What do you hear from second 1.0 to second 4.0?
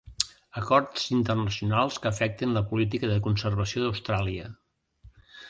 internacionals que afecten la política de conservació